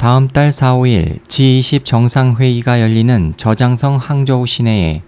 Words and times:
다음 0.00 0.28
달 0.28 0.50
4, 0.50 0.76
5일 0.76 1.22
G20 1.24 1.84
정상회의가 1.84 2.80
열리는 2.80 3.34
저장성 3.36 3.98
항저우 3.98 4.46
시내에 4.46 5.02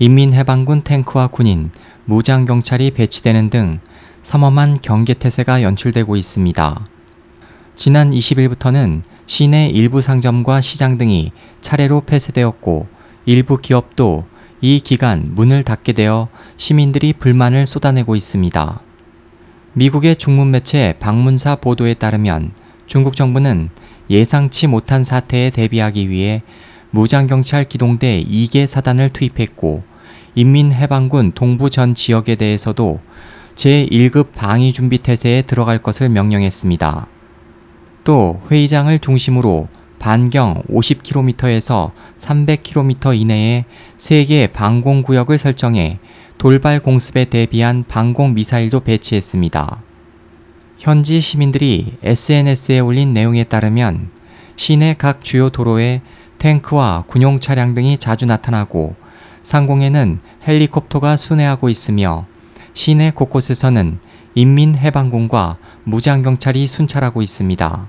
인민해방군 0.00 0.82
탱크와 0.82 1.28
군인, 1.28 1.70
무장경찰이 2.06 2.90
배치되는 2.90 3.50
등 3.50 3.78
삼엄한 4.24 4.80
경계태세가 4.82 5.62
연출되고 5.62 6.16
있습니다. 6.16 6.86
지난 7.76 8.10
20일부터는 8.10 9.02
시내 9.26 9.68
일부 9.68 10.02
상점과 10.02 10.60
시장 10.60 10.98
등이 10.98 11.30
차례로 11.60 12.00
폐쇄되었고 12.00 12.88
일부 13.26 13.58
기업도 13.58 14.24
이 14.60 14.80
기간 14.80 15.36
문을 15.36 15.62
닫게 15.62 15.92
되어 15.92 16.26
시민들이 16.56 17.12
불만을 17.12 17.64
쏟아내고 17.64 18.16
있습니다. 18.16 18.80
미국의 19.74 20.16
중문 20.16 20.50
매체 20.50 20.96
방문사 20.98 21.54
보도에 21.54 21.94
따르면 21.94 22.50
중국 22.88 23.14
정부는 23.14 23.70
예상치 24.12 24.66
못한 24.66 25.04
사태에 25.04 25.48
대비하기 25.48 26.10
위해 26.10 26.42
무장경찰 26.90 27.64
기동대 27.64 28.22
2개 28.22 28.66
사단을 28.66 29.08
투입했고 29.08 29.82
인민해방군 30.34 31.32
동부 31.32 31.70
전 31.70 31.94
지역에 31.94 32.34
대해서도 32.34 33.00
제1급 33.54 34.32
방위 34.34 34.74
준비 34.74 34.98
태세에 34.98 35.42
들어갈 35.42 35.78
것을 35.78 36.10
명령했습니다. 36.10 37.06
또 38.04 38.42
회의장을 38.50 38.98
중심으로 38.98 39.68
반경 39.98 40.64
50km에서 40.68 41.92
300km 42.18 43.18
이내에 43.18 43.64
3개 43.96 44.52
방공구역을 44.52 45.38
설정해 45.38 46.00
돌발 46.36 46.80
공습에 46.80 47.24
대비한 47.24 47.84
방공 47.88 48.34
미사일도 48.34 48.80
배치했습니다. 48.80 49.82
현지 50.78 51.20
시민들이 51.20 51.94
SNS에 52.02 52.80
올린 52.80 53.12
내용에 53.12 53.44
따르면 53.44 54.10
시내 54.56 54.94
각 54.94 55.22
주요 55.22 55.50
도로에 55.50 56.02
탱크와 56.38 57.04
군용 57.06 57.40
차량 57.40 57.74
등이 57.74 57.98
자주 57.98 58.26
나타나고 58.26 58.96
상공에는 59.42 60.20
헬리콥터가 60.46 61.16
순회하고 61.16 61.68
있으며 61.68 62.26
시내 62.74 63.10
곳곳에서는 63.10 63.98
인민해방군과 64.34 65.58
무장경찰이 65.84 66.66
순찰하고 66.66 67.22
있습니다. 67.22 67.86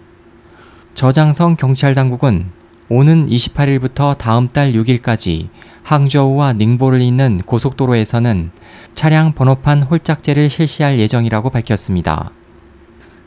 저장성 0.93 1.55
경찰당국은 1.55 2.51
오는 2.89 3.27
28일부터 3.27 4.17
다음 4.17 4.49
달 4.49 4.73
6일까지 4.73 5.47
항저우와 5.83 6.53
닝보를 6.53 7.01
잇는 7.01 7.39
고속도로에서는 7.45 8.51
차량 8.93 9.33
번호판 9.33 9.83
홀짝제를 9.83 10.49
실시할 10.49 10.99
예정이라고 10.99 11.49
밝혔습니다. 11.49 12.31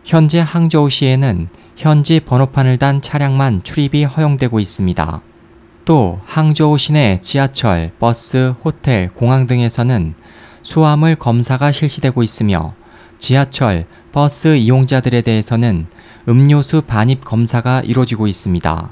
현재 0.07 0.39
항저우시에는 0.39 1.49
현지 1.77 2.21
번호판을 2.21 2.77
단 2.77 3.03
차량만 3.03 3.65
출입이 3.65 4.05
허용되고 4.05 4.61
있습니다. 4.61 5.21
또 5.85 6.21
항저우 6.25 6.79
시내 6.79 7.19
지하철, 7.21 7.91
버스, 7.99 8.55
호텔, 8.65 9.09
공항 9.09 9.49
등에서는 9.49 10.15
수화물 10.63 11.17
검사가 11.17 11.73
실시되고 11.73 12.23
있으며 12.23 12.75
지하철, 13.19 13.87
버스 14.13 14.57
이용자들에 14.57 15.23
대해서는 15.23 15.87
음료수 16.29 16.83
반입 16.83 17.25
검사가 17.25 17.81
이루어지고 17.81 18.29
있습니다. 18.29 18.89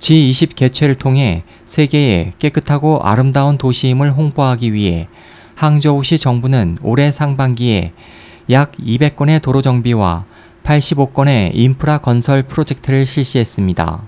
G20 0.00 0.56
개최를 0.56 0.96
통해 0.96 1.44
세계의 1.64 2.32
깨끗하고 2.40 3.00
아름다운 3.04 3.58
도시임을 3.58 4.10
홍보하기 4.10 4.72
위해 4.72 5.06
항저우시 5.54 6.18
정부는 6.18 6.78
올해 6.82 7.12
상반기에 7.12 7.92
약 8.50 8.72
200건의 8.72 9.40
도로 9.40 9.62
정비와 9.62 10.24
85건의 10.64 11.52
인프라 11.54 11.98
건설 11.98 12.42
프로젝트를 12.42 13.06
실시했습니다. 13.06 14.02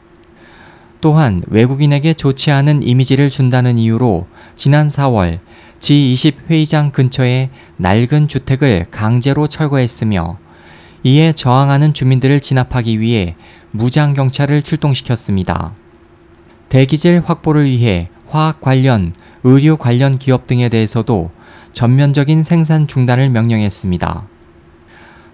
또한 1.01 1.43
외국인에게 1.49 2.15
좋지 2.15 2.51
않은 2.51 2.83
이미지를 2.83 3.31
준다는 3.31 3.79
이유로 3.79 4.27
지난 4.57 4.89
4월 4.89 5.39
G20 5.79 6.49
회의장 6.49 6.91
근처에 6.91 7.51
낡은 7.77 8.29
주택을 8.29 8.87
강제로 8.91 9.47
철거했으며 9.47 10.39
이에 11.05 11.33
저항하는 11.33 11.95
주민들을 11.95 12.41
진압하기 12.41 13.01
위해 13.01 13.37
무장 13.71 14.13
경찰을 14.15 14.63
출동시켰습니다. 14.63 15.73
대기질 16.69 17.23
확보를 17.25 17.65
위해 17.67 18.09
화학 18.29 18.61
관련, 18.61 19.13
의료 19.45 19.77
관련 19.77 20.19
기업 20.19 20.47
등에 20.47 20.69
대해서도 20.69 21.31
전면적인 21.73 22.45
생산 22.45 22.87
중단을 22.87 23.31
명령했습니다. 23.31 24.32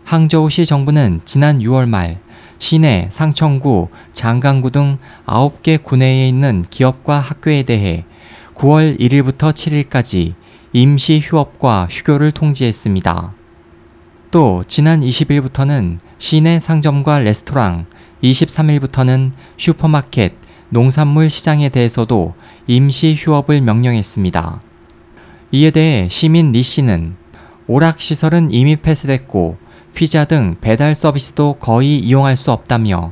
항저우시 0.08 0.64
정부는 0.64 1.20
지난 1.26 1.58
6월 1.58 1.86
말 1.86 2.19
시내 2.58 3.08
상천구, 3.10 3.88
장강구 4.14 4.70
등 4.70 4.96
9개 5.26 5.82
구내에 5.82 6.26
있는 6.26 6.64
기업과 6.70 7.19
학교에 7.19 7.62
대해 7.64 8.06
9월 8.54 8.98
1일부터 8.98 9.52
7일까지 9.52 10.32
임시 10.72 11.20
휴업과 11.22 11.88
휴교를 11.91 12.32
통지했습니다. 12.32 13.34
또 14.30 14.64
지난 14.66 15.02
20일부터는 15.02 15.98
시내 16.16 16.58
상점과 16.58 17.18
레스토랑, 17.18 17.84
23일부터는 18.22 19.32
슈퍼마켓, 19.58 20.32
농산물 20.70 21.28
시장에 21.28 21.68
대해서도 21.68 22.34
임시 22.66 23.14
휴업을 23.14 23.60
명령했습니다. 23.60 24.62
이에 25.52 25.70
대해 25.70 26.08
시민 26.10 26.52
리 26.52 26.62
씨는 26.62 27.14
오락시설은 27.66 28.52
이미 28.52 28.76
폐쇄됐고 28.76 29.67
피자 29.98 30.25
등 30.25 30.54
배달 30.60 30.94
서비스도 30.94 31.54
거의 31.54 31.98
이용할 31.98 32.36
수 32.36 32.53
없다며 32.53 33.10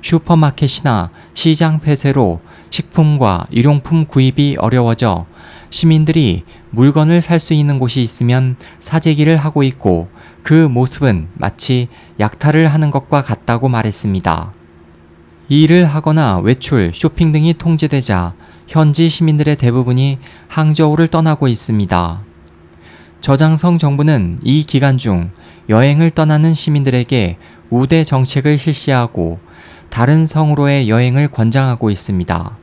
슈퍼마켓이나 0.00 1.10
시장 1.34 1.80
폐쇄로 1.80 2.40
식품과 2.70 3.46
일용품 3.50 4.06
구입이 4.06 4.54
어려워져 4.60 5.26
시민들이 5.70 6.44
물건을 6.70 7.20
살 7.20 7.40
수 7.40 7.52
있는 7.52 7.80
곳이 7.80 8.00
있으면 8.00 8.54
사재기를 8.78 9.38
하고 9.38 9.64
있고 9.64 10.08
그 10.44 10.68
모습은 10.68 11.26
마치 11.34 11.88
약탈을 12.20 12.68
하는 12.68 12.92
것과 12.92 13.22
같다고 13.22 13.68
말했습니다. 13.68 14.52
일을 15.48 15.84
하거나 15.84 16.38
외출, 16.38 16.92
쇼핑 16.94 17.32
등이 17.32 17.54
통제되자 17.54 18.34
현지 18.68 19.08
시민들의 19.08 19.56
대부분이 19.56 20.20
항저우를 20.46 21.08
떠나고 21.08 21.48
있습니다. 21.48 22.20
저장성 23.20 23.78
정부는 23.78 24.38
이 24.44 24.62
기간 24.62 24.96
중 24.96 25.30
여행을 25.70 26.10
떠나는 26.10 26.52
시민들에게 26.52 27.38
우대 27.70 28.02
정책을 28.02 28.58
실시하고 28.58 29.38
다른 29.88 30.26
성으로의 30.26 30.88
여행을 30.90 31.28
권장하고 31.28 31.90
있습니다. 31.90 32.58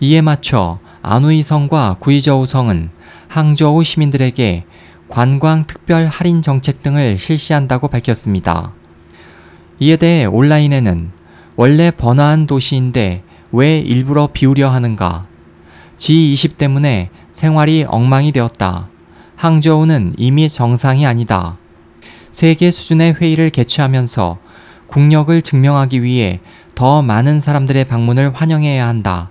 이에 0.00 0.22
맞춰 0.22 0.78
아누이 1.02 1.42
성과 1.42 1.96
구이저우 2.00 2.46
성은 2.46 2.88
항저우 3.28 3.84
시민들에게 3.84 4.64
관광 5.08 5.66
특별 5.66 6.06
할인 6.06 6.40
정책 6.40 6.82
등을 6.82 7.18
실시한다고 7.18 7.88
밝혔습니다. 7.88 8.72
이에 9.78 9.96
대해 9.96 10.24
온라인에는 10.24 11.10
원래 11.56 11.90
번화한 11.90 12.46
도시인데 12.46 13.22
왜 13.52 13.78
일부러 13.78 14.30
비우려 14.32 14.70
하는가? 14.70 15.26
G20 15.98 16.56
때문에 16.56 17.10
생활이 17.30 17.84
엉망이 17.86 18.32
되었다. 18.32 18.88
항저우는 19.36 20.14
이미 20.16 20.48
정상이 20.48 21.06
아니다. 21.06 21.58
세계 22.34 22.72
수준의 22.72 23.14
회의를 23.20 23.50
개최하면서 23.50 24.38
국력을 24.88 25.40
증명하기 25.40 26.02
위해 26.02 26.40
더 26.74 27.00
많은 27.00 27.38
사람들의 27.38 27.84
방문을 27.84 28.34
환영해야 28.34 28.88
한다. 28.88 29.30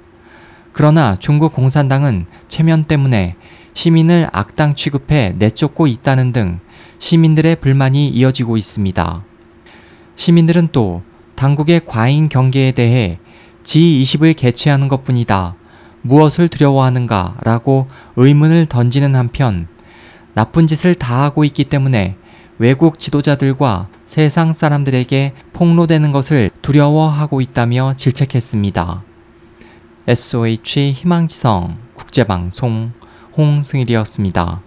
그러나 0.72 1.18
중국 1.20 1.52
공산당은 1.52 2.28
체면 2.48 2.86
때문에 2.86 3.36
시민을 3.74 4.30
악당 4.32 4.76
취급해 4.76 5.36
내쫓고 5.38 5.88
있다는 5.88 6.32
등 6.32 6.62
시민들의 6.98 7.58
불만이 7.58 8.08
이어지고 8.08 8.56
있습니다. 8.56 9.22
시민들은 10.16 10.70
또 10.72 11.02
당국의 11.36 11.82
과잉 11.86 12.30
경계에 12.30 12.72
대해 12.72 13.20
G20을 13.66 14.34
개최하는 14.34 14.88
것 14.88 15.04
뿐이다. 15.04 15.56
무엇을 16.04 16.48
두려워하는가 16.48 17.36
라고 17.42 17.88
의문을 18.16 18.68
던지는 18.68 19.14
한편 19.18 19.68
나쁜 20.34 20.68
짓을 20.68 20.96
다 20.96 21.24
하고 21.24 21.44
있기 21.44 21.66
때문에 21.66 22.16
외국 22.64 22.98
지도자들과 22.98 23.90
세상 24.06 24.54
사람들에게 24.54 25.34
폭로되는 25.52 26.14
것을 26.14 26.50
두려워하고 26.62 27.42
있다며 27.42 27.94
질책했습니다. 27.98 29.04
SOH 30.08 30.94
희망지성 30.94 31.78
국제방송 31.94 32.94
홍승일이었습니다. 33.36 34.62